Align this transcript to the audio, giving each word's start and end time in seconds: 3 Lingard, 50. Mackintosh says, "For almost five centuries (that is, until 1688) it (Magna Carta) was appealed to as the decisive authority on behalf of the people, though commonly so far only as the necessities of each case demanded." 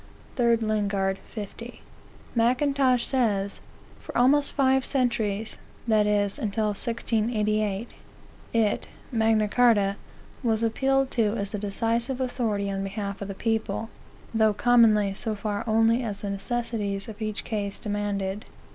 3 0.35 0.55
Lingard, 0.55 1.19
50. 1.27 1.79
Mackintosh 2.33 3.05
says, 3.05 3.61
"For 3.99 4.17
almost 4.17 4.53
five 4.53 4.83
centuries 4.83 5.59
(that 5.87 6.07
is, 6.07 6.39
until 6.39 6.69
1688) 6.69 7.93
it 8.51 8.87
(Magna 9.11 9.47
Carta) 9.47 9.97
was 10.41 10.63
appealed 10.63 11.11
to 11.11 11.35
as 11.37 11.51
the 11.51 11.59
decisive 11.59 12.19
authority 12.19 12.71
on 12.71 12.81
behalf 12.83 13.21
of 13.21 13.27
the 13.27 13.35
people, 13.35 13.91
though 14.33 14.53
commonly 14.55 15.13
so 15.13 15.35
far 15.35 15.63
only 15.67 16.01
as 16.01 16.21
the 16.21 16.31
necessities 16.31 17.07
of 17.07 17.21
each 17.21 17.43
case 17.43 17.79
demanded." 17.79 18.45